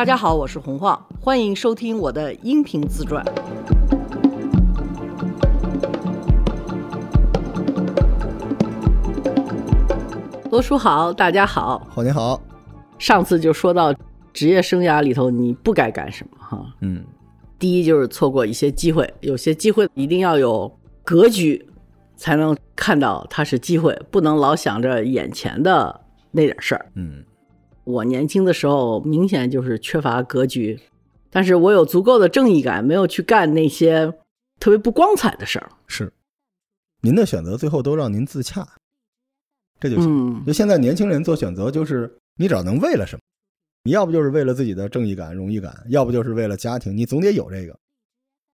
[0.00, 3.22] 大家好，我是洪晃，欢迎收听我的音频自传。
[10.50, 12.40] 罗叔好，大家好，好你好，
[12.98, 13.94] 上次就说到
[14.32, 17.04] 职业生涯里头你不该干什么哈，嗯，
[17.58, 21.68] 第一就是错过一些机会，有些机会一定要有格局，
[22.16, 26.86] 才能看到它是机会，不能老想着眼前的那点事儿。
[26.94, 27.22] 嗯，
[27.84, 30.78] 我年轻的时候明显就是缺乏格局，
[31.30, 34.12] 但是我有足够的正义感，没有去干那些
[34.58, 35.70] 特别不光彩的事儿。
[35.86, 36.12] 是，
[37.02, 38.66] 您的选择最后都让您自洽，
[39.80, 40.06] 这就行。
[40.06, 43.20] 嗯就现在年轻人做选择，就是你只要能为了什么，
[43.84, 47.76] 你要不就是为了自己的正义感、荣誉感，要不就是为了家庭，你总得有这个。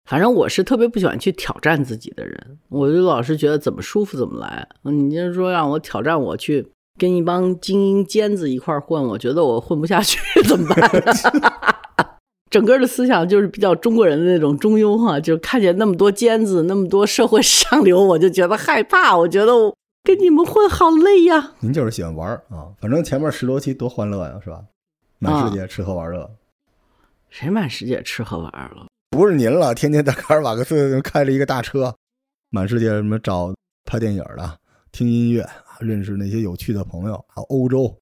[0.04, 4.68] 反正我是特别不喜欢去挑战自己的人，我就老是觉得怎么舒服怎么来。
[4.82, 10.90] 你就是说让我挑战我去跟一帮精英尖子一块混，我觉得我混不下去， 怎么办？
[12.50, 21.54] 整个的思想就是比较中国人的那种中庸哈，就看见那么多尖子，那么多社会上流，我就觉得害怕，我觉得我跟你们混好累呀。
[21.58, 24.62] 您就是喜欢玩啊，反正前面十多期多欢乐呀，是吧？
[25.18, 26.30] 满世界吃喝玩乐，
[27.28, 28.86] 谁满世界吃喝玩乐？
[29.10, 31.96] 不是您了，天天在卡尔瓦克斯开了一个大车，
[32.50, 33.52] 满世界什么找
[33.84, 34.58] 拍电影的、
[34.92, 35.44] 听音乐、
[35.80, 37.98] 认识那些有趣的朋友，还有欧洲、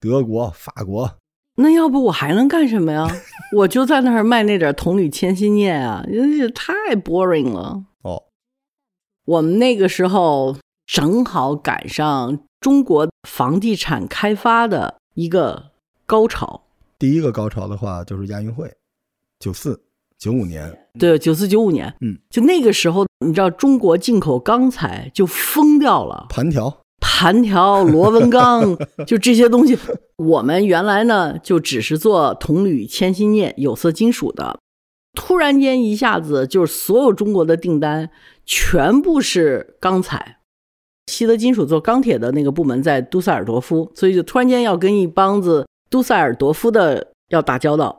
[0.00, 1.18] 德国、法国，
[1.56, 3.06] 那要不我还能干什么呀？
[3.56, 7.84] 我就在那儿卖那点铜铝铅心镍啊，真是太 boring 了。
[8.02, 8.24] 哦，
[9.24, 15.70] 我们那个时候正好赶上中国房地产开发的一个
[16.04, 16.62] 高潮，
[16.98, 18.72] 第一个高潮的话就是亚运会，
[19.38, 19.82] 九四
[20.18, 28.76] 九五年，对，九四九五年，嗯，就那个时候，你知道中国进口钢材就疯掉了，盘条，盘条、螺纹钢，
[29.06, 29.78] 就这些东西。
[30.16, 34.58] 我们原来呢，就只是做铜铝铅锌镍有色金属的，
[35.14, 38.10] 突然间一下子就是所有中国的订单
[38.44, 40.38] 全部是钢材。
[41.06, 47.98] 西德金属做钢铁的那个部门在杜塞尔多夫，所以就突然间要跟一帮子杜塞尔多夫的要打交道。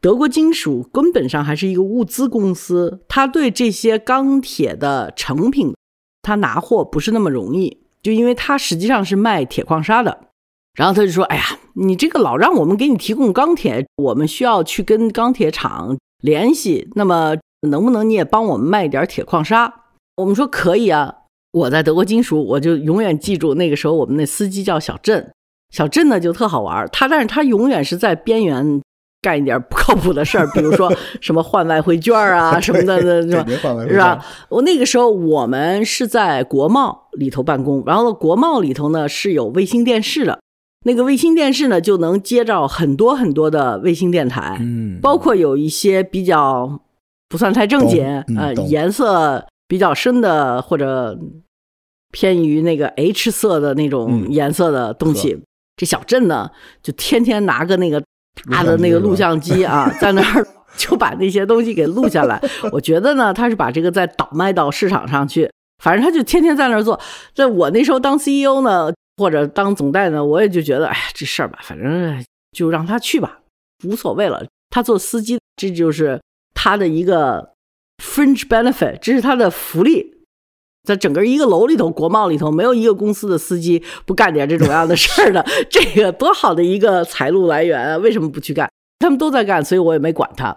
[0.00, 5.74] 德国金属根本上还是一个物资公司，他对这些钢铁的成品，
[6.20, 10.26] 他拿货不是那么容易，就因为他实际上是卖铁矿砂的。
[10.74, 16.88] 然后他就说：“哎呀，你这个老让我们给你提供钢铁，我们需要去跟钢铁厂联系。
[16.94, 17.36] 那么
[17.68, 19.72] 能不能你也帮我们卖点铁矿砂？”
[20.16, 21.14] 我们说可以啊。
[21.52, 25.30] 我在德国金属，我就永远记住那个时候我们那司机叫小郑，
[25.70, 28.80] 小郑呢就特好玩，他但是他永远是在边缘
[29.22, 33.46] 干一点不靠谱的事儿，比如说 什么换外汇券啊 什么的， 是吧？
[33.88, 34.26] 是吧？
[34.48, 40.40] 我那个时候我们是在国贸里头办公，然后国贸里头呢是有卫星电视的，
[40.84, 46.80] 那个卫星电视呢就能接到很多很多的卫星电台，嗯，包括有一些比较
[47.28, 48.04] 不算太正经
[48.36, 51.16] 呃，颜色比较深的或者
[52.10, 55.40] 偏于那个 H 色的那种嗯颜色的东西。
[55.76, 56.50] 这小镇呢，
[56.82, 58.02] 就天天拿个那个
[58.50, 62.40] 大的那个录像机啊，在那儿就把那些东西给录下来。
[62.72, 65.50] 我觉得呢，他是把这个再倒卖到市场上去，
[65.82, 66.98] 反正他就天天在那儿做。
[67.34, 73.40] 在我那时候当 CEO 呢，或者当总代呢，我也就觉得，哎呀，这事儿吧，反正就让他去吧，
[73.84, 74.44] 无所谓了。
[74.70, 76.20] 他做司机，这就是
[76.54, 77.52] 他的一个
[78.02, 80.21] fringe benefit，这是他的福利。
[80.84, 87.96] 在整个一个楼里头，国贸里头，没有一个公司的司机不干点这种样的事儿的，这个多好的一个财路来源啊！
[87.98, 88.68] 为什么不去干？
[88.98, 90.56] 他们都在干，所以我也没管他。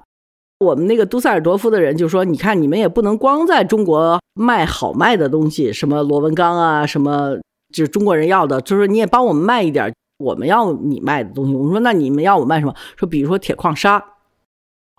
[0.60, 7.36] 我们那个杜塞尔多夫的人就说：“你看，你们也不能光在中国卖好卖的东西，什么螺纹钢啊，什么
[7.74, 14.04] 就是中国人要的，就是你也帮我们卖一点我们要你卖的东西。”我们说：“那你们要我卖什么？”说比如说铁矿砂。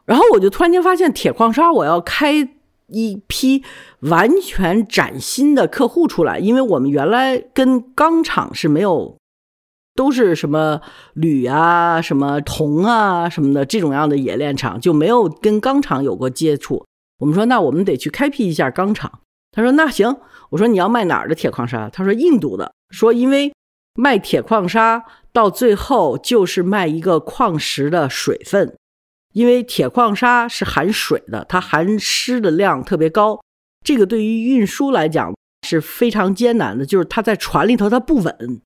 [0.05, 2.49] 然后我就突然间发现，铁矿砂我要开
[2.89, 3.63] 一批
[4.01, 9.17] 完全崭新的客户出来，因为我们原来跟钢厂是没有，
[9.95, 10.81] 都是什么
[11.15, 16.85] 铝啊、什么铜啊什么的这种样的冶炼厂，就没有跟钢厂有过接触。
[17.19, 19.21] 我们说，那我们得去开辟一下钢厂。
[19.53, 20.17] 他说，那行。
[20.51, 21.89] 我说，你要卖哪儿的铁矿砂？
[21.89, 22.73] 他说，印度的。
[22.91, 23.53] 说，因为
[23.95, 25.03] 卖铁矿砂？
[25.33, 28.09] 到最后就是卖一个矿石的。
[28.09, 28.77] 水分。
[29.37, 33.39] 因为铁矿砂是含水的，它含湿的量特别高，
[33.85, 35.35] 这个对于运输来讲
[35.69, 36.87] 是非常艰难的。
[36.87, 38.63] 就是它在船里头它不稳，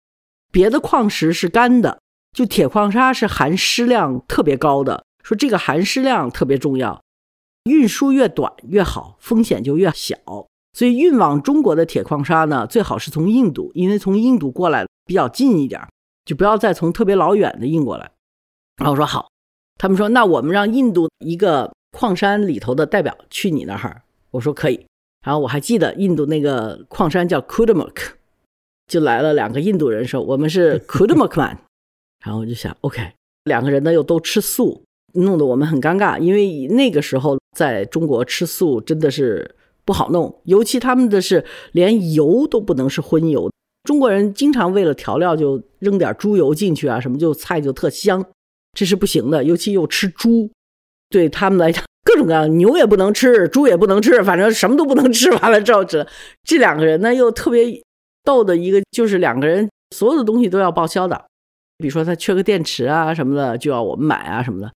[0.52, 1.98] 别的矿石是干的，
[2.32, 5.04] 就铁矿砂是含湿量特别高的。
[5.24, 7.02] 说这个含湿量特别重要，
[7.64, 10.16] 运输越短越好，风险就越小。
[10.72, 15.82] 所以运往中国的铁矿砂呢，最好是从印度，因为从印度过来比较近一点，
[16.24, 18.12] 就不要再从特别老远的运过来。
[18.76, 19.29] 然后我说好。
[19.80, 24.78] 他们说那我们让印度一个矿山里头的代表去你那儿，我说可以。
[25.24, 27.96] 然后我还记得印度那个矿山叫 Kudamuk，
[28.88, 31.56] 就来了两个印度人说我们是 Kudamukman，
[32.22, 33.12] 然后我就想 OK，
[33.44, 34.82] 两个人呢又都吃素，
[35.14, 39.54] 弄得我们很尴尬，因为那个时候在中国吃素真的是
[39.86, 41.42] 不好弄，尤其他们的是
[41.72, 43.50] 连油都不能是荤油，
[43.84, 48.22] 中国人经常为了调料就扔点猪油进去啊，什么就菜就特香，
[48.72, 50.50] 这是不行的，尤其又吃猪，
[51.08, 51.84] 对他们来讲。
[52.02, 55.30] 各种各样，牛也不能吃，猪也不能吃，反正什么都不能吃。
[55.32, 56.04] 完了之后，这
[56.42, 57.62] 这两个人呢，又特别
[58.24, 61.26] 逗的一个，就是两个人所有的东西都要报销的，
[61.76, 64.72] 比如说他缺个电池啊什么的，就要我们买啊什么的。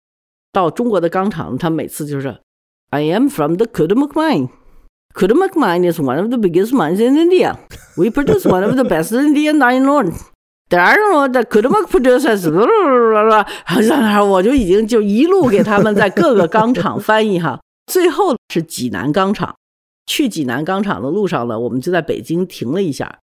[0.53, 2.37] 到中国的钢厂，他每次就是
[2.91, 4.49] ，I am from the Kudamuk mine.
[5.15, 7.57] Kudamuk mine is one of the biggest mines in India.
[7.97, 10.13] We produce one of the best Indian iron ore.
[10.79, 12.51] 然后的 could make producers，
[13.89, 17.61] 然后我就已经就一路给他们在各个钢厂翻译哈。
[17.87, 19.57] 最后是济南钢厂，
[20.07, 23.19] 去济南钢厂的路上呢，我们就在北京停了一下。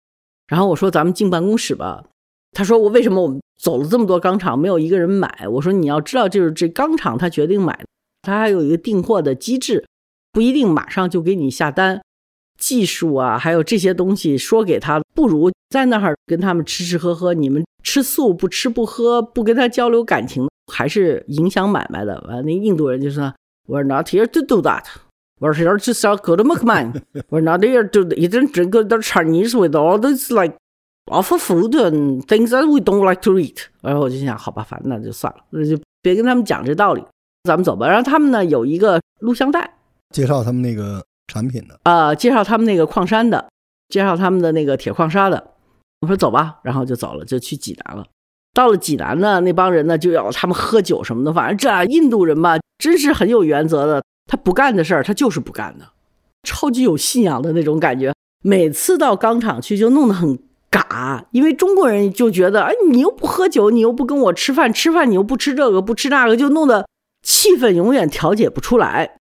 [0.46, 2.04] 然后我说咱们进办公室吧。
[2.52, 5.48] 他说我为什么我们走了这么多钢厂没有一个人买？
[5.50, 7.84] 我说你要知道，就是这钢厂他决定买，
[8.22, 9.84] 他还有一个订货的机制，
[10.32, 12.00] 不一定马上就给你下单。
[12.64, 17.34] 技术啊，还有这些东西说给他，不如在那儿跟他们吃吃喝喝。
[17.34, 22.18] 你们吃素不吃不喝，不跟他交流感情，还是影响买卖的。
[22.26, 23.34] 完，那印度人就说
[23.68, 24.86] ：“We're not here to do that.
[25.38, 27.02] We're here to sell good mukman.
[27.28, 30.56] We're not here to eat and drink the Chinese with all this like
[31.04, 37.04] awful food and things that we don't like to eat。”然后我就想，好吧，反正那就算了，那就别跟他们讲这道理，
[37.42, 37.86] 咱们走吧。
[37.86, 39.70] 然后他们呢有一个录像带，
[40.14, 41.04] 介绍他们那个。
[41.26, 43.48] 产品的啊，介绍他们那个矿山的，
[43.88, 45.52] 介绍他们的那个铁矿砂的。
[46.00, 48.04] 我说走吧，然后就走了，就去济南了。
[48.52, 51.32] 到了济南呢，那帮人呢就要他们喝酒什么的。
[51.32, 54.02] 反正这印度人吧，真是很有原则的。
[54.26, 55.86] 他不干的事儿，他就是不干的，
[56.42, 58.12] 超级有信仰的那种感觉。
[58.42, 60.38] 每次到钢厂去，就弄得很
[60.70, 66.86] 嘎，因为中国人就觉得，哎，你又不喝酒，你又不跟我吃饭，吃饭你又不吃这个不吃那个，就弄得
[67.22, 69.16] 气氛永远调节不出来。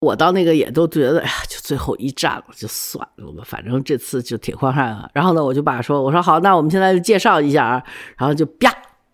[0.00, 5.10] 我到那个也都觉得，哎呀，就最后一站了，就算了吧，反正这次就铁矿山啊。
[5.12, 7.82] 然后呢，我就把说，我说好，那我们现在就介绍一下啊。
[8.16, 8.72] 然后就啪，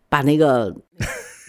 [0.08, 0.74] 把那个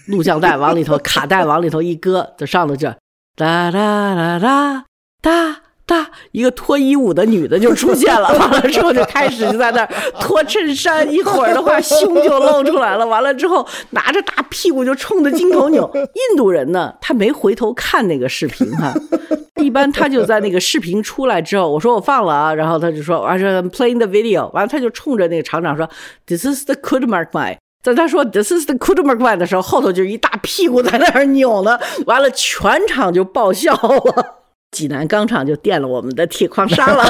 [0.07, 2.89] 录像带往里头， 卡带往里头一搁，就上了这，
[3.35, 4.85] 哒哒哒哒
[5.21, 5.61] 哒。
[5.85, 9.89] 哒，一个脱衣舞的女的就出现了，完了之后就开始就在那儿
[10.19, 15.89] 脱衬衫，一会儿的话胸就露出来了，完了之后拿着大屁股就冲着镜头扭。
[15.93, 18.93] 印度人呢，他没回头看那个视频哈，
[19.61, 25.87] 一般他就在那个视频出来之后，我说我放了啊，然后他就说我说 playing the video，完了他就冲着那个厂长说
[26.25, 31.77] this is the could mark my 在他说 this is the Kudmark mine 的时候，后头就一大屁股在那儿扭呢，
[32.07, 34.44] 完了全场就爆笑了。
[34.75, 37.03] 济南钢厂就垫了我们的铁矿砂了，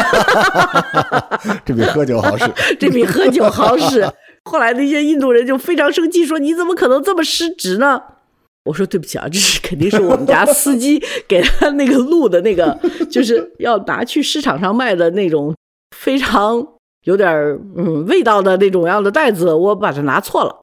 [1.65, 2.45] 这比喝酒好使，
[2.79, 4.07] 这比喝酒好使。
[4.43, 8.01] 后来那些印度人就非常生气，说你怎么可能这么失职呢？
[8.65, 12.77] 我说对不起啊，这是肯定是我们家司机给他那个录的那个，
[13.09, 15.55] 就是要拿去市场上卖的那种
[15.97, 16.65] 非常
[17.05, 17.31] 有点
[17.75, 20.61] 嗯味道的那种样的袋子，我把它拿错了。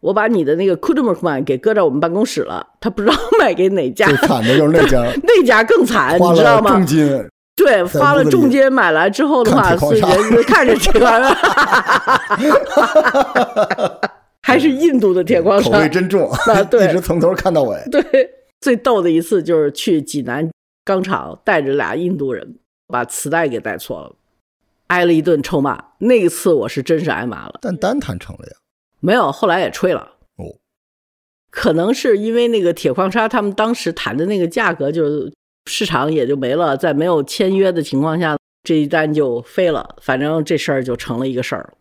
[0.00, 4.06] 我把你的那个 Kudmerman 给搁在我们办公室了，他不知道 卖给哪家。
[4.06, 6.70] 最惨的就是那家， 那家更惨，你知道吗？
[6.72, 7.26] 重金。
[7.56, 11.34] 对，花了重金买来之后的话，是人看着这玩意儿，
[14.46, 16.62] 还是印度的铁矿石，口味真重啊！
[16.64, 17.76] 对，一直从头看到尾。
[17.90, 18.02] 对，
[18.60, 20.46] 最逗的一次就是去济南
[20.84, 22.56] 钢厂，带着俩印度人，
[22.88, 24.12] 把磁带给带错了，
[24.88, 25.82] 挨了一顿臭骂。
[26.00, 27.54] 那一次我是真是挨骂了。
[27.62, 28.52] 但单谈成了呀。
[29.06, 30.00] 没有，后来也吹了
[30.34, 30.58] 哦。
[31.48, 35.30] 可能是因为那个铁矿砂，他们当时谈的那个价格，就
[35.66, 39.94] 市场也就没了，在没有签约的情况下，这一单就飞了。
[40.02, 41.74] 反正这事儿就成了一个事儿。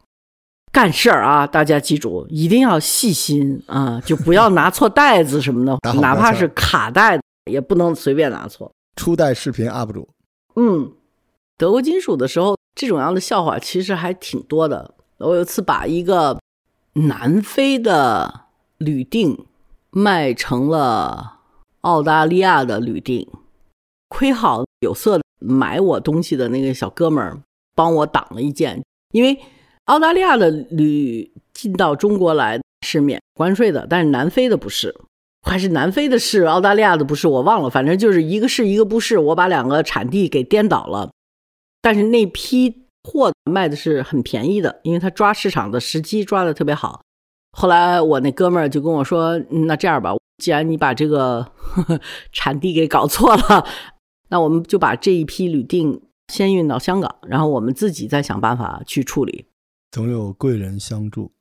[0.72, 8.72] 干事儿啊，大家记住，一定要细心啊，就不要 拿错袋子什么的，哪怕是卡带也不能随便拿错。
[8.96, 10.08] 初代视频 UP 主，
[10.58, 10.92] 嗯，
[11.58, 14.94] 德国金属的时候，这种样的笑话其实还挺多的。
[15.18, 16.38] 我有次把一个。
[16.98, 18.46] 南非的
[18.78, 19.46] 铝锭
[19.92, 21.40] 卖成了
[21.82, 23.28] 澳大利亚的铝锭，
[24.08, 27.38] 亏好有色买我东西的那个小哥们儿
[27.76, 29.38] 帮我挡了一件，因为
[29.86, 34.96] 澳大利亚的铝进到中国来是免关税的，但是南非的不是，
[35.42, 41.12] 还是南非的是，澳大利亚的不是，我忘了，反正就是一个是一个不是，我把两个产地给颠倒了，
[41.82, 42.85] 但是那批。
[43.06, 47.04] 货卖的是很便宜的，因为他抓市场的时机抓的特别好。
[47.52, 52.02] 后来我那哥们儿就跟我说：“那这样吧，既然你把这个呵 呵
[52.34, 53.66] 产地给搞错了，
[54.30, 56.02] 那我们就把这一批铝锭
[56.34, 59.46] 先运到香港，然后我们自己再想办法去处理。
[59.92, 61.32] 总有贵人相助。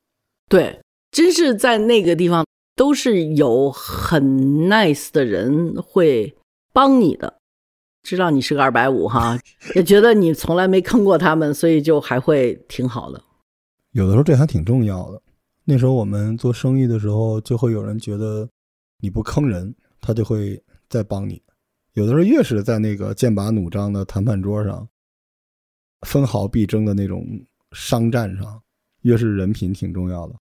[0.48, 0.80] 对，
[1.10, 2.44] 真是在那个地方
[2.76, 6.36] 都是有很 nice 的人会
[6.72, 7.38] 帮你的，
[8.04, 9.36] 知道你是个二百五哈，
[9.74, 13.20] 也觉得你从来没坑过他们，所以就还会挺好的。
[13.92, 15.20] 有的时候这还挺重要的。
[15.64, 18.46] 那时候我们做生意的时候，就会有人觉得
[19.00, 21.42] 你不坑人，他就会再帮你。
[21.94, 24.86] 有的时候越是在那个剑拔弩张的谈判桌上，
[26.06, 27.26] 分毫必争的那种
[27.72, 28.60] 商战上，
[29.00, 30.34] 越是人品挺重要的。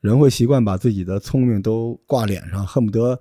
[0.00, 3.20] 人会习惯把自己的聪明都挂脸上，恨不得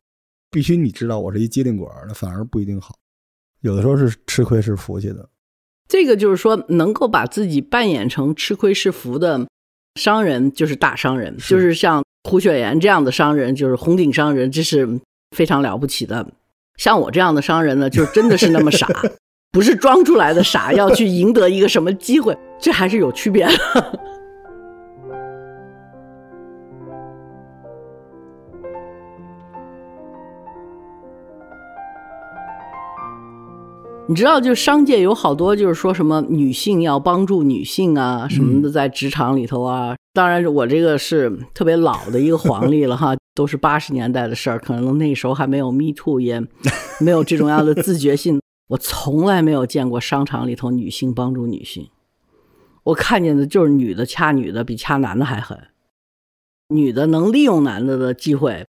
[0.49, 2.95] 必须你知道我是一机灵鬼，那反而不一定好。
[3.67, 5.29] 有的时候是吃亏是福气的。
[5.87, 9.47] 这个就是说，能够把自己扮演成吃亏是福的
[9.95, 14.99] 商人，就是大商人，就是像胡雪岩这样的商人，就是红顶商人，这是
[15.35, 16.27] 非常了不起的。
[16.77, 18.87] 像我这样的商人呢，就真的是那么傻，
[19.51, 23.99] 不是装出来的傻，要去赢得一个什么机会，这还是有区别的。
[34.09, 39.95] 你知道，就商界有好多，就是说什么女性要帮助女性啊什么的，在职场里头啊。
[40.13, 46.41] 当然，我这个是特别老的一个黄历了哈， 都是八十年代的事儿，可能那时候还没有 Me Too，也
[47.01, 48.39] 没有这种样的自觉性。
[48.69, 51.89] 我从来没有见过商场里头女性帮助女性，
[52.83, 55.57] 我看见的就是女的掐女的比掐男的还狠，
[56.69, 58.65] 女的能利用男的的机会，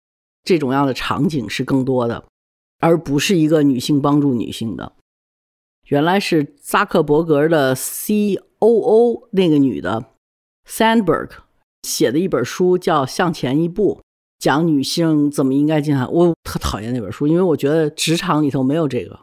[0.44, 2.24] 这种样的场景是更多的，
[2.80, 4.92] 而不是一个女性帮助女性的。
[5.88, 10.06] 原来是扎克伯格的 C.O.O 那个女的
[10.66, 11.28] Sandberg
[11.82, 14.00] 写的一本书，叫《向前一步》，
[14.38, 16.10] 讲女性怎么应该进行。
[16.10, 19.20] 我特讨厌那本书，因为我觉得职场里头没有这个，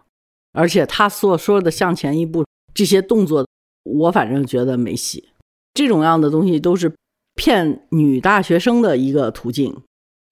[0.53, 3.47] 而且他所说的“向前一步”这些动作，
[3.83, 5.29] 我反正觉得没戏。
[5.73, 6.93] 这种样的东西都是
[7.33, 9.75] 骗女大学生的一个途径。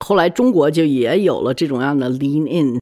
[0.05, 2.79] 后来中国就也有了这种样的 Lean In。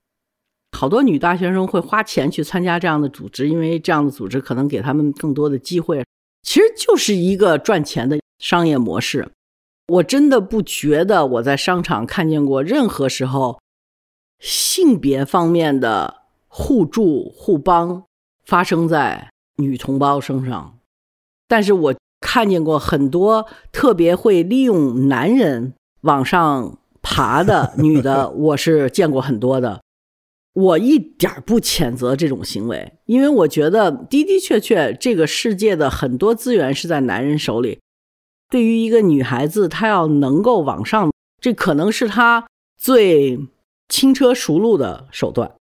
[0.72, 6.04] 好多女大学生会花钱去参加这样的组织，因为这样的组织可能给他们更多的机会。
[6.44, 9.30] 其实就是一个赚钱的商业模式。
[9.88, 13.60] 我真的不觉得我在商场看见过任何时候
[14.40, 18.04] 性别方面的互助互帮
[18.46, 20.78] 发生在女同胞身上，
[21.48, 29.82] 但是我看见过很多特别会利用男人往上爬的女的， 我是见过很多的。
[30.58, 37.80] 我一点不谴责这种行为，因为我觉得的的确确，这个世界的很多资源是在男人手里。
[38.50, 43.38] 对于一个女孩子，她要能够往上，这可能是她最
[43.88, 45.54] 轻车熟路的手段。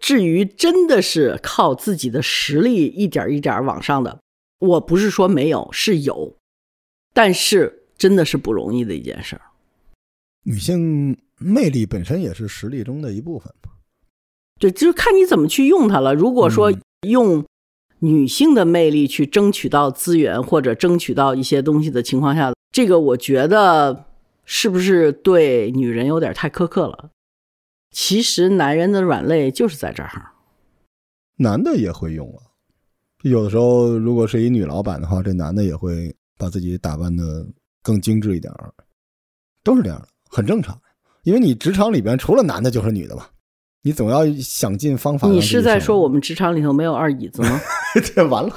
[0.00, 4.18] 至于真的是靠自己的实力一点一点往上的，
[4.58, 6.34] 我不是说没有，是有，
[7.14, 9.42] 但是真的是不容易的一件事儿。
[10.42, 13.54] 女性魅力本身也是实力中的一部分。
[14.62, 16.14] 对，就是看你怎么去用它了。
[16.14, 16.72] 如果说
[17.08, 17.44] 用
[17.98, 24.04] 女性的魅力去争取到资源或者争取到一些东西的情况下，这个我觉得
[24.44, 27.10] 是不是对女人有点太苛刻了？
[27.90, 30.30] 其实男人的软肋就是在这儿。
[31.38, 32.46] 男的也会用啊，
[33.22, 37.44] 有的时候如果是一女老板的话，这男的也会把自己打扮的
[37.82, 38.72] 更精致一点儿
[39.64, 40.80] 都是这样的，很正常。
[41.24, 43.26] 因为你职场里边除了男的就是女的嘛。
[43.84, 45.28] 你总要想尽方法。
[45.28, 47.60] 你是在说我们职场里头没有二椅子吗？
[48.14, 48.54] 这完了，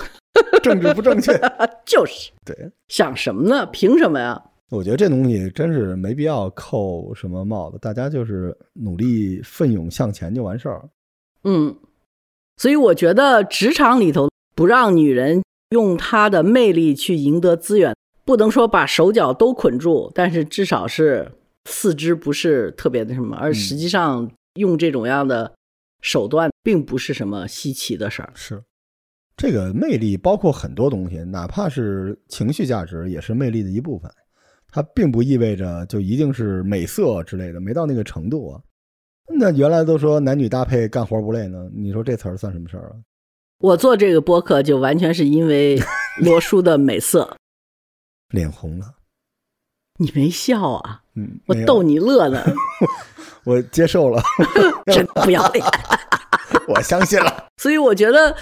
[0.61, 1.33] 政治不正确。
[1.85, 3.65] 就是，对，想什么呢？
[3.67, 4.41] 凭什么呀？
[4.69, 10.87] 我觉得这东西真是没必要扣什么帽子，大家就是努力奋勇向前就完事儿。
[11.43, 11.75] 嗯，
[12.57, 21.31] 所以我觉得职场里头不让女人用她的魅力去赢得资源，不能说把手脚都捆住，但是至少是
[21.65, 24.29] 四肢不是特别的什么，而实际上。
[24.55, 25.55] 用这种样的
[26.01, 28.31] 手段，并不是什么稀奇的事儿。
[28.35, 28.63] 是，
[29.37, 34.11] 这个魅力包括很多东西，哪怕是情绪价值，也是魅力的一部分。
[34.67, 38.61] 它并不意味着就一定是美色之类的，没到那个程度啊。
[39.39, 42.95] 那原来都说男女搭配干活不累呢，你说这词儿算什么事儿啊？
[43.59, 45.79] 我做这个播客就完全是因为
[46.21, 47.37] 罗叔的美色，
[48.29, 48.95] 脸红了。
[49.97, 51.03] 你没笑啊？
[51.15, 52.43] 嗯，我逗你乐呢。
[53.45, 54.21] 我接受了，
[54.91, 55.65] 真不要脸，
[56.67, 57.45] 我相信了。
[57.61, 58.35] 所以我觉得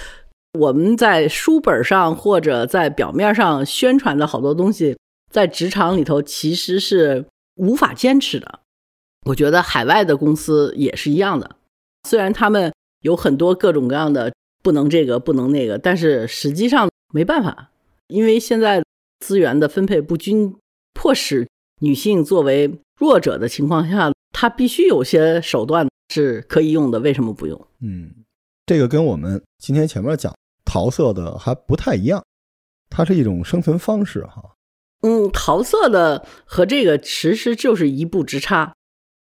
[0.59, 4.97] 我们在书本上或者在表面上宣传的好多东西，
[5.31, 8.59] 在职场里头其实是无法坚持的。
[9.25, 11.55] 我觉得海外的公司也是一样的，
[12.09, 17.69] 虽然他们有很多各种各样的不能这个不能那个，但是实际上没办法，
[18.07, 18.83] 因为现在
[19.19, 20.55] 资源的分配不均，
[20.93, 21.47] 迫使
[21.81, 27.67] 女性作为弱者的情况下，她必须有些手段是可以用的，为什么不用？
[27.79, 28.11] 嗯，
[28.65, 30.35] 这个跟我们今天前面讲
[30.65, 32.21] 桃色的还不太一样，
[32.89, 34.43] 它是一种生存方式哈。
[35.01, 38.73] 嗯，桃色的和这个其实就是一步之差。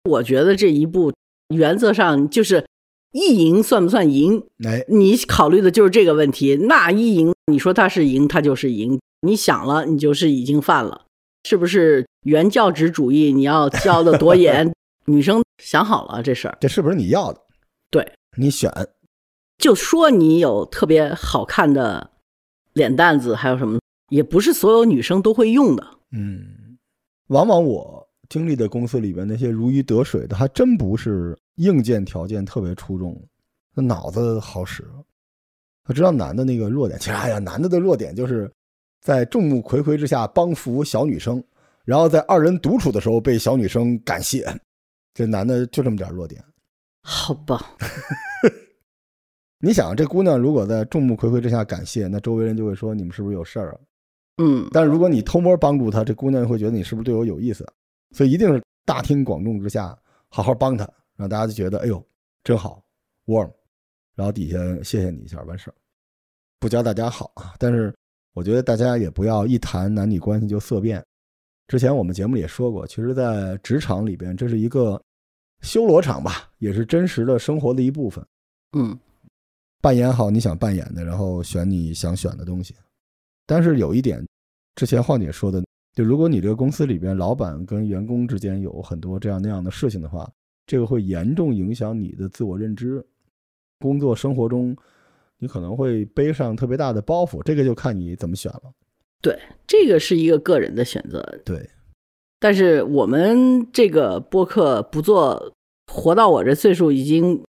[0.05, 1.13] 我觉得这一步
[1.55, 2.67] 原则上就是
[3.13, 4.43] 意淫算不算淫？
[4.65, 6.57] 哎，你考虑的就是这个问题。
[6.57, 8.99] 那意淫，你说它是淫，它就是淫。
[9.23, 11.07] 你想了，你就是已经犯了，
[11.45, 13.33] 是不是原教旨主义？
[13.33, 14.73] 你要教的多严？
[15.09, 17.41] 女生想好了这事儿，这是不是你要的？
[17.91, 18.71] 对，你选，
[19.57, 22.11] 就说你有特别好看的
[22.75, 23.81] 脸蛋子，还有什么？
[24.11, 25.87] 也不是所有女生都会用的。
[26.13, 26.79] 嗯，
[27.29, 28.07] 往往我。
[28.29, 33.19] 经历的公司里边那些如鱼得水的，还真不是硬件条件特别出众，
[33.75, 34.87] 那脑子好使。
[35.83, 38.53] 他知道男的那个弱点，其实哎呀，男的的弱点就是
[39.01, 41.43] 在众目睽睽之下帮扶小女生，
[41.87, 44.47] 然后在二人独处的时候被小女生感谢。
[45.19, 46.41] 这男的就这么点弱点。
[47.03, 47.75] 好吧，
[49.59, 53.81] 你想这姑娘如果在众目睽睽之下感谢，那周围人就会说你们是不是有事儿啊？
[54.37, 57.67] 嗯，但是如果你偷摸帮助她，这姑娘会觉得你是不是对我有意思？
[58.15, 59.99] 所以一定是大庭广众之下
[60.29, 62.01] 好好帮她，让大家就觉得哎呦
[62.45, 62.81] 真好
[63.27, 63.51] ，warm，
[64.15, 65.75] 然后底下谢谢你一下完事儿，
[66.61, 67.55] 不教大家好啊。
[67.59, 67.93] 但是
[68.35, 71.05] 我觉得大家也不要一谈男女关系就色变。
[71.67, 74.99] 之前我们节目里也说过，其实，在职场里边，这是一个
[75.63, 78.25] 修罗场吧，也是真实的生活的一部分。
[78.77, 78.99] 嗯，
[79.81, 82.75] 扮演好你想扮演的，然后选你想选的东西。
[83.47, 84.27] 但是有一点，
[84.75, 85.63] 之前晃姐说的。
[85.95, 90.31] 就如果你这个公司里边老板跟员工之间有很多这样那样的事情的话，
[90.65, 93.05] 这个会严重影响你的自我认知，
[93.81, 94.77] 工作生活中
[95.39, 98.73] 你可能会背上特别大的包袱，这个就看你怎么选了。
[99.21, 101.21] 对，这个是一个个人的选择。
[101.45, 101.69] 对，
[102.41, 105.53] 但是我们这个播客不做，
[105.93, 107.43] 活到我这岁数已经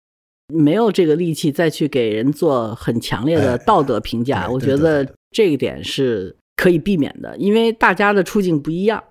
[0.54, 4.50] 没有这个力气再去给人做很强烈的道德评价。
[4.50, 6.36] 我觉得这一点是。
[6.62, 9.02] 可以避免的，因为大家的处境不一样，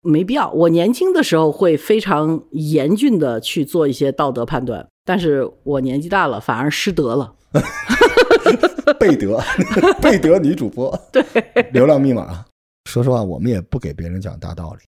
[0.00, 0.50] 没必要。
[0.50, 7.34] 我年轻的时候会非常严峻的去做一些道德判断，但是我年纪大了，反而失德了。
[8.98, 9.38] 贝德，
[10.00, 11.22] 贝德女主播，对，
[11.74, 12.46] 流量密码。
[12.88, 14.80] 说实话，我们也不给别人讲大道理，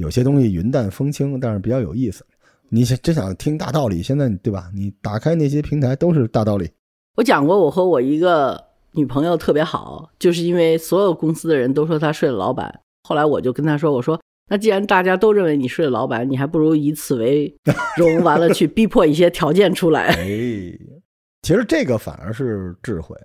[0.00, 2.26] 有些东西云淡风轻，但是比较有意思。
[2.68, 4.70] 你想真想听大道理，现在对吧？
[4.74, 6.70] 你打开那些平台都是大道理。
[7.16, 8.68] 我讲过，我和我一个。
[8.92, 12.80] 女朋友特别好，就是因为所有公司的人都说她睡了老板。
[13.04, 17.54] 后来我就跟她说：“我说，那既然大家都认为你睡了老板，你还不如以此为
[17.96, 20.76] 荣，完了去逼迫一些条件出来。”哎，
[21.42, 23.16] 其实这个反而是智慧。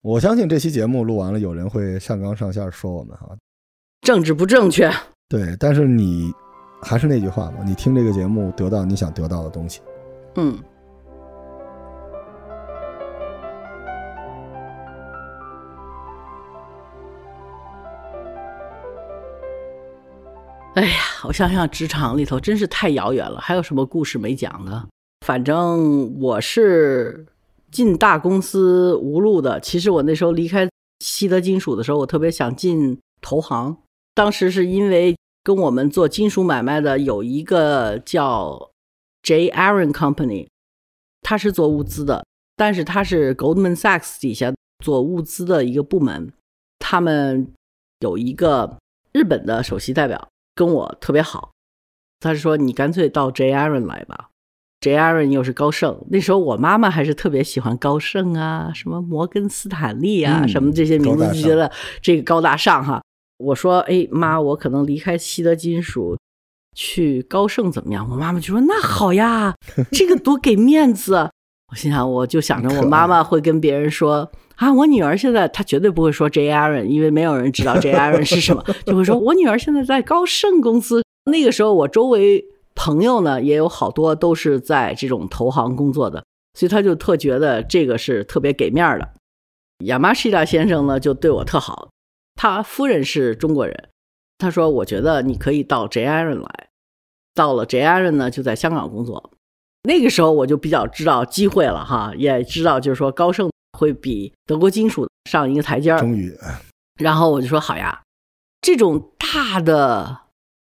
[0.00, 3.36] 我相信这期节目录完了，有人会上纲上线说我们哈，
[4.02, 4.88] 政治不正确。
[5.30, 6.34] 对，但是你
[6.82, 9.80] 还是那句话嘛，你听这个节目得到你想得到的东西。
[10.34, 10.58] 嗯。
[20.74, 20.90] 哎呀，
[21.22, 23.38] 我想想，职场里头真是太遥远了。
[23.38, 24.88] 还有什么故事没讲的？
[25.24, 27.24] 反正我是
[27.70, 29.60] 进大公司无路的。
[29.60, 33.76] 其实我那时候离开西德金属的时候，我特别想进投行。
[34.14, 38.70] 当时是因为跟我们做金属买卖的有一个叫
[39.22, 39.50] J.
[39.50, 40.48] Aaron Company，
[41.22, 42.24] 他是做物资的，
[42.56, 44.52] 但是他是 Goldman Sachs 底下
[44.84, 46.32] 做物资的一个部门。
[46.78, 47.52] 他们
[48.00, 48.78] 有一个
[49.12, 50.28] 日本的首席代表。
[50.52, 51.52] 跟我特别好，
[52.18, 53.50] 他是说你干脆到 J.
[53.54, 54.28] Aaron 来吧
[54.80, 54.94] ，J.
[54.94, 56.04] Aaron 又是高盛。
[56.10, 63.00] 那时候我妈妈还是特别喜欢高盛啊，什么摩根斯坦利啊，什么这些名字就觉得这个高大上哈。
[63.40, 66.16] 我说哎妈，我可能离开西德金属
[66.76, 68.06] 去高盛怎么样？
[68.10, 69.54] 我妈妈就说那好呀，
[69.90, 71.30] 这个多给面子。
[71.72, 74.30] 我心想我就想着我妈妈会跟别人说。
[74.56, 76.52] 啊，我女儿现在她绝对不会说 J.
[76.52, 77.94] Aaron，因为没有人知道 J.
[77.94, 81.02] Aaron 是什么，就会说我女儿现在在高盛公司。
[81.30, 86.22] 那个时候我周围朋友呢也有好多都是在这种投行工作的，
[86.58, 89.08] 所以他就特觉得这个是特别给面的。
[89.86, 91.88] 亚麻西达先生呢就对我特好，
[92.42, 93.90] 他夫人是中国人，
[94.38, 96.06] 他说我觉得你可以到 J.
[96.06, 96.68] Aaron 来。
[97.34, 97.84] 到了 J.
[97.84, 99.32] Aaron 呢就在香港工作，
[99.82, 103.50] 那个时候我就比较知道机会了哈，也知道就是说高盛。
[103.78, 106.34] 会比德国金属上一个台阶儿，终于，
[106.98, 108.02] 然后我就说好呀，
[108.62, 110.20] 这种大的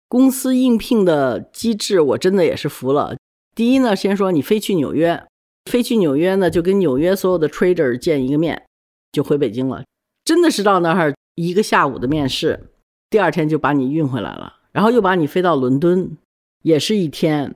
[0.08, 3.16] 公司应聘的机制，我真的也是服了。
[3.54, 5.24] 第一呢，先说你飞去纽约，
[5.70, 8.66] 飞去纽约呢，就跟纽约所有的 trader 见一个面，
[9.12, 9.84] 就回北京了。
[10.24, 11.14] 真的是到那儿
[11.46, 12.68] 一个下午的面试，
[13.08, 16.16] 第二天就把你运回来了，然后又把你飞到伦敦，
[16.62, 17.54] 也是一天。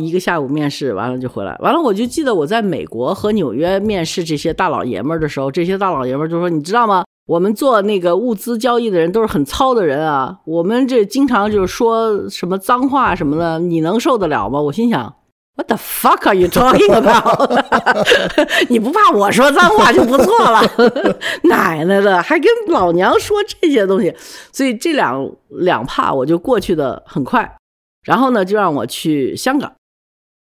[0.00, 7.04] 一个下午面试完了就回来，完了我就记得我在美国和纽约面试这些大老爷们儿的时候，这些大老爷们儿就说：“你知道吗？
[7.26, 15.14] 我们做那个物资交易的人都是很糙的人啊，我们这经常就是说什么脏话什么的，你能受得了吗？”我心想
[15.56, 17.50] ：“What the fuck are you talking about？
[18.68, 20.60] 你不怕我说脏话就不错了，
[21.44, 24.14] 奶奶的，还跟老娘说这些东西，
[24.52, 27.56] 所以这两两怕我就过去的很快，
[28.02, 29.72] 然后呢就让我去香港。”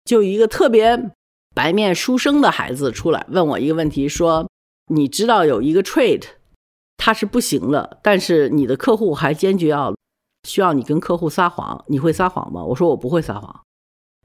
[0.04, 1.10] 就一个特别
[1.54, 4.48] 白面书生的孩子出来问我一个问题，说
[4.92, 6.24] ：“你知道有一个 trade，
[6.96, 9.94] 它是不行的，但是你的客户还坚决要
[10.48, 13.60] 需要你跟客户撒谎，你会撒谎吗？”我说：“我不会撒谎。”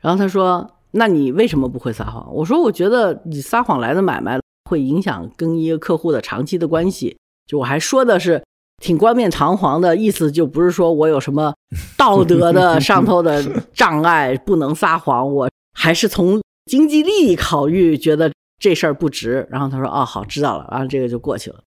[0.01, 8.43] 然后他说：“那你为什么不会撒谎？”我说：“我觉得你撒谎来的买卖会影响跟一个客户的长期的关系。”就我还说的是
[8.83, 11.53] 挺冠冕堂皇的意思，就不是说我有什么
[11.97, 15.49] 道德的 上头的障碍不能撒谎，我。
[15.79, 19.47] 还是从经济利益考虑，觉得这事儿不值。
[19.51, 21.61] 然后他说：“哦，好，知道了。”然后这个就过去了。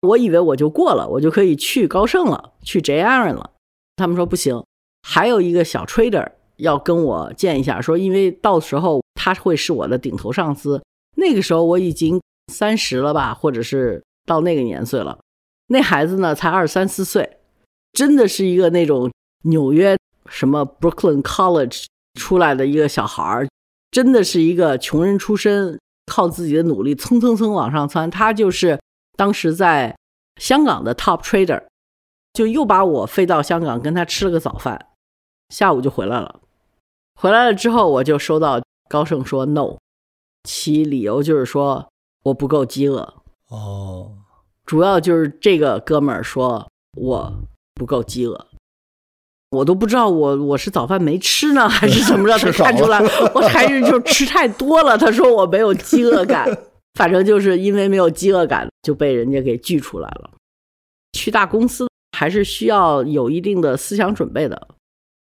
[0.00, 3.50] 我以为我就过了，我就可以去高盛了，去 J R 了。
[3.96, 4.64] 他们说不行，
[5.06, 6.26] 还有一个小 trader
[6.60, 10.82] 要跟我见一下，说因为到时候他会是我的顶头上司。
[11.16, 12.20] 那个时候我已经
[12.52, 15.18] 三十了吧，或者是到那个年岁了。
[15.66, 17.38] 那孩子呢，才二三四岁，
[17.92, 19.10] 真的是一个那种
[19.44, 19.96] 纽约
[20.28, 21.86] 什么 Brooklyn College。
[22.18, 23.48] 出来的一个小孩儿，
[23.92, 28.10] 真的是一个穷人出身，靠自己的努力蹭蹭蹭往上窜。
[28.10, 28.80] 他就是
[29.16, 29.96] 当时在
[30.40, 31.62] 香港的 top trader，
[32.32, 34.88] 就又把我飞到香港跟他吃了个早饭，
[35.50, 36.40] 下午就回来了。
[37.20, 39.76] 回来了之后，我就收到高盛说 no，
[40.44, 41.86] 其理由就是说
[42.22, 43.12] 我不够饥饿。
[43.48, 44.12] 哦，
[44.64, 47.30] 主要就是这个哥们儿说我
[47.74, 48.46] 不够饥饿。
[49.50, 52.38] 我都不知道我我是早饭没吃呢，还是怎么着？
[52.40, 52.98] 他看出来，
[53.34, 54.96] 我还是就吃太多了。
[54.96, 56.48] 他说我没有饥饿感，
[56.94, 60.30] 反正就是因为没有饥饿感，就被人家给拒出来了。
[61.12, 64.68] 去大公司还是需要有一定的思想准备的，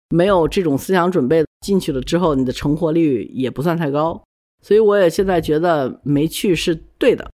[0.09, 4.23] 没有这种思想准备进去了之后，你的成活率也不算太高。
[4.61, 7.31] 所以我也现在觉得没去是对的，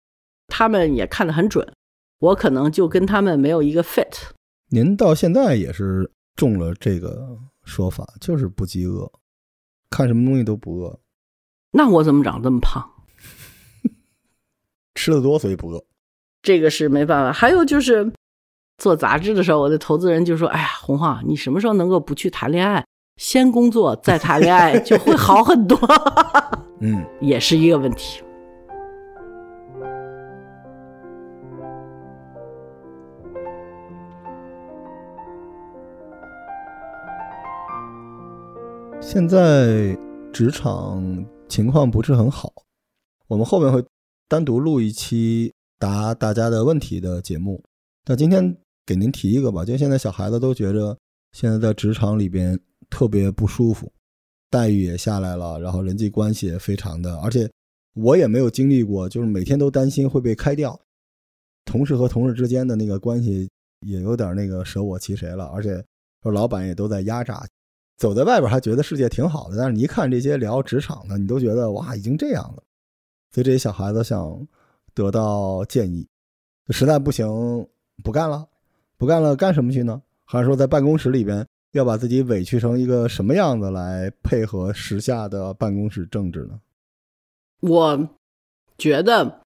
[0.49, 1.73] 他们也看得很准，
[2.19, 4.31] 我可能就跟他们没有一个 fit。
[4.71, 6.11] 您到现在也是。
[6.37, 9.09] 中了这个说法，就是不饥饿，
[9.89, 10.99] 看什么东西都不饿。
[11.71, 12.85] 那我怎么长这么胖？
[14.97, 15.85] 吃的多，所以不饿。
[16.43, 17.33] 这个是没办法。
[17.33, 18.13] 还有就是
[18.79, 22.85] 做杂志的时候，我的投资人就说：“哎呀，洪浩，你什么时候能够不去谈恋爱，
[23.17, 25.79] 先工作再谈恋爱，就会好很多。
[26.81, 28.21] ”嗯，也是一个问题。
[39.01, 39.97] 现在
[40.33, 42.53] 职场情况不是很好，
[43.29, 43.85] 我们后面会
[44.29, 47.63] 单独录一期答大家的问题的节目。
[48.07, 50.99] 那今天给您提一个吧，就现在小孩子都觉着
[51.31, 52.59] 现在在职场里边
[52.95, 53.91] 特别不舒服，
[54.49, 57.51] 待遇也下来了，然后人际关系也非常的，而且
[57.95, 60.81] 我也没有经历过，就是每天都担心会被开掉，
[61.65, 65.85] 同事和同事之间的那个关系也有点那个舍我其谁了，而且
[66.23, 67.45] 说老板也都在压榨。
[67.97, 72.63] 走在外边还觉得世界挺好的，但是你一看这些聊职场的，你都觉得哇，已经这样了。
[73.33, 74.47] 所以这些小孩子想
[74.95, 76.07] 得到建议，
[76.71, 77.27] 实在不行
[78.05, 78.47] 不干了，
[78.97, 80.01] 不干了干什么去呢？
[80.25, 86.61] 还是说在办公室里边要把自己委屈成一个什么样子来配合时下的办公室政治呢？
[87.61, 88.09] 我
[88.79, 89.41] 觉得，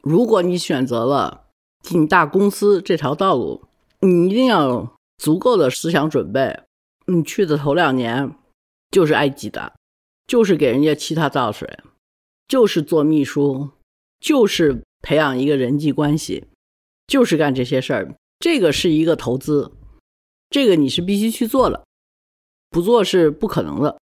[0.00, 1.48] 如果你选择了
[1.82, 3.64] 进大公司这条道路，
[3.98, 6.60] 你一定要有足够的思想准备。
[7.06, 8.32] 你去的头两年，
[8.92, 9.72] 就是挨挤的，
[10.28, 11.80] 就是给人家沏他倒水，
[12.46, 13.70] 就是做秘书，
[14.20, 16.46] 就是培养一个人际关系，
[17.08, 18.14] 就是干这些事儿。
[18.38, 19.72] 这个是一个投资，
[20.52, 21.82] 这个你是必须去做的，
[22.70, 23.98] 不做是不可能的。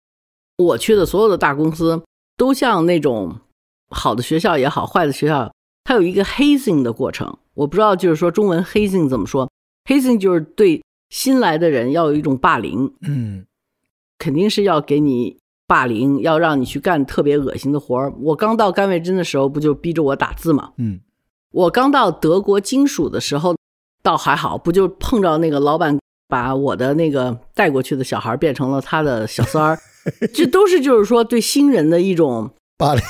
[0.57, 2.01] 我去的所有的大公司，
[2.36, 3.41] 都像那种
[3.89, 7.38] 好的学校也好，坏的学校，它有一个 hazing 的过程。
[7.53, 9.51] 我不知道，就是说中文 hazing 怎么说
[9.86, 10.81] ？hazing 就是对。
[11.10, 13.45] 新来的人要有一种霸凌，嗯，
[14.17, 18.13] 肯定是要给你霸凌，要让你去干特别恶心的活儿。
[18.19, 20.73] 我刚到甘味珍的时候，不就逼着我打字吗？
[20.75, 20.99] 嗯，
[21.53, 23.55] 我刚到德国金属的时候，
[24.03, 29.79] 倒还好，不就碰着那个老板把我的那个带过去的小孩变成了他的小三儿，
[30.33, 33.01] 这都是就是说对新人的一种霸凌。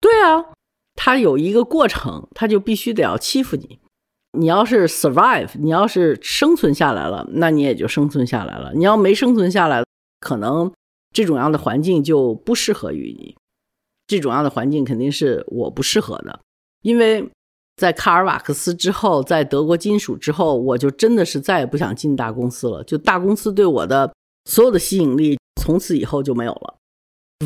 [0.00, 0.44] 对啊，
[0.94, 3.78] 他有一个过程，他就必须得要欺负你。
[4.38, 8.72] 你要是 survive，你要是生存下来了，那你也就生存下来了。
[8.74, 9.82] 你要没生存下来，
[10.20, 10.70] 可能
[11.12, 13.34] 这种样的环境就不适合于你。
[14.06, 16.40] 这种样的环境肯定是我不适合的，
[16.82, 17.28] 因为
[17.78, 22.82] 在卡尔瓦克斯之后，在德国金属之后，我就真的是再也不想进大公司了。
[22.82, 24.12] 就大公司对我的
[24.46, 26.74] 所有的吸引力，从此以后就没有了。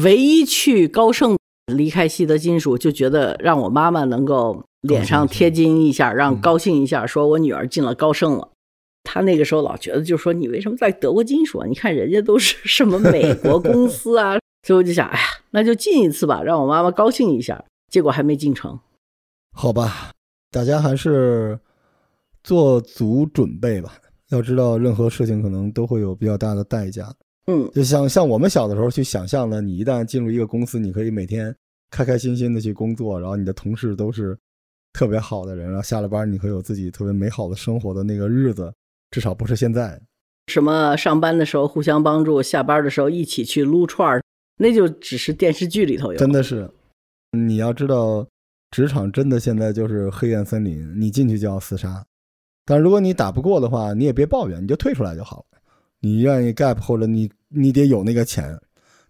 [0.03, 1.37] 唯一去高盛
[1.73, 8.49] 离开西德金属，就觉得让我妈妈能够脸上贴金一下，让高兴一下，说我女儿进了高盛了。
[9.05, 11.67] 她那个时候老觉得，就说你为什么在德国金属啊？
[11.67, 17.63] 你看人家都是 什么美国公司啊， 所以我就想，哎呀，那就进一次吧，让我妈妈高兴一下。
[17.91, 18.81] 结果还没进城。
[19.55, 20.13] 好吧，
[20.53, 21.59] 大家还是
[22.45, 23.95] 做足准备吧。
[24.29, 27.13] 要知道，任何事情可能都会有比较大的代价。
[27.47, 31.55] 嗯，就像像我们小的时候去想象的，你一旦进入一个公司，你可以每天
[31.91, 34.39] 开开心心的去工作，然后你的同事都是
[34.93, 38.73] 特别好的人，然后下了班你会有自己特别美好的生活的那个日子，
[39.11, 40.01] 至少不是现在。
[40.47, 44.23] 什么上班的时候互相帮助，下班的时候一起去撸串儿，
[44.59, 46.19] 那就只是电视剧里头有。
[46.19, 46.71] 真的是，
[47.33, 48.27] 你要知道，
[48.73, 52.05] 职场真的现在就是黑暗森林，你进去就要厮杀。
[52.65, 55.59] 但如果你打不过的话，你也别抱怨，你就退出来就好了。
[56.01, 58.59] 你愿意 gap 或者你你得有那个钱。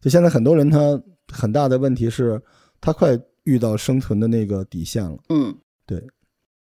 [0.01, 1.01] 就现在很多人他
[1.33, 2.43] 很大的问题是，
[2.81, 5.17] 他快遇到生存的那个底线了。
[5.29, 6.03] 嗯，对。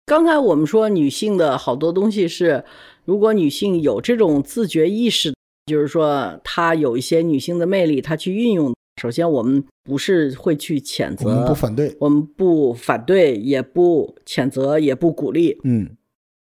[0.07, 2.65] 刚才我们说女性的好多东西是，
[3.05, 5.35] 如果女性有这种自觉意识，
[5.67, 8.75] 就是说她有一些女性的魅力，她去运用。
[8.99, 15.59] 首先，我们不是会去谴责，我们不反对，我们不反对，也不谴责，也不鼓励。
[15.65, 15.97] 嗯，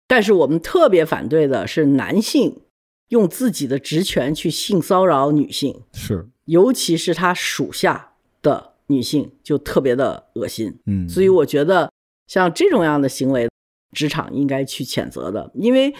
[0.07, 2.61] 但是我们特别反对的是男性
[3.09, 10.77] 用自己的职权去性骚扰女性，是，尤其是他属下的女性，就特别的恶心。
[10.87, 11.91] 嗯，所以我觉得
[12.27, 13.47] 像这种样的行为，
[13.95, 15.93] 职场应该去谴责的，因为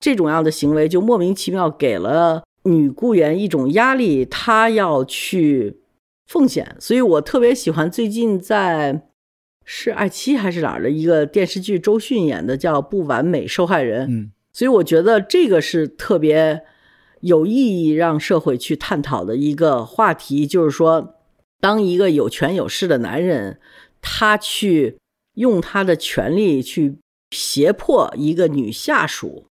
[0.00, 5.78] 这种样的行为就莫名其妙给了女雇员一种压力，她要去
[6.30, 6.76] 奉献。
[6.78, 9.08] 所以我特别喜欢最近在
[9.64, 14.08] 是爱奇艺还是哪儿的一个电视剧，周迅演的叫《不完美受害人》。
[14.10, 16.62] 嗯，所以我觉得这个是特别
[17.20, 21.16] 有意义让社会去探讨的一个话题，就是说，
[21.60, 23.58] 当一个有权有势的男人，
[24.00, 24.98] 他去
[25.34, 26.98] 用他的权利去
[27.32, 29.46] 胁迫一个女下属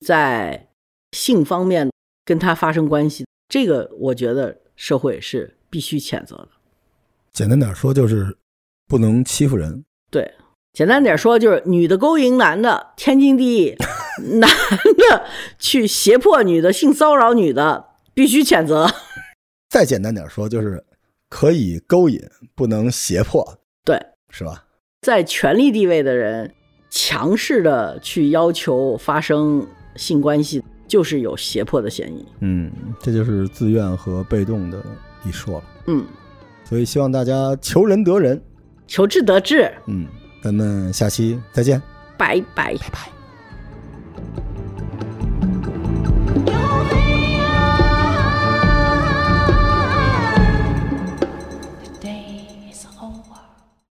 [0.00, 0.68] 在
[1.12, 1.90] 性方面
[2.24, 6.48] 跟他发生关系，这个我觉得社会是必须谴责的。
[7.32, 8.36] 简单点说就是
[8.86, 9.84] 不能欺负人。
[10.08, 10.32] 对，
[10.72, 13.74] 简单点说就是女的勾引男的，天经地义；
[14.38, 15.26] 男的
[15.58, 18.88] 去胁迫女的、性骚扰女的，必须谴责。
[19.68, 20.84] 再简单点说就是
[21.28, 22.22] 可以勾引，
[22.54, 24.64] 不能胁迫，对，是吧？
[25.00, 26.54] 在权力地位的人
[26.88, 32.24] 强势的去要求发生性关系，就是有胁迫的嫌疑。
[32.42, 34.80] 嗯，这就是自愿和被动的
[35.24, 35.64] 一说了。
[35.86, 36.06] 嗯，
[36.64, 38.40] 所以希望大家求人得人。
[38.86, 40.06] 求智得智，嗯，
[40.42, 41.80] 咱们下期再见。
[42.18, 42.74] 拜拜。
[42.74, 43.13] 拜拜。